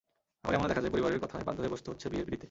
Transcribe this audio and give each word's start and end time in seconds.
আবার 0.43 0.53
এমনও 0.57 0.69
দেখা 0.71 0.81
যায়, 0.83 0.93
পরিবারের 0.93 1.21
কথায় 1.23 1.45
বাধ্য 1.47 1.59
হয়ে 1.61 1.73
বসতে 1.73 1.89
হচ্ছে 1.91 2.05
বিয়ের 2.11 2.25
পিঁড়িতে। 2.25 2.39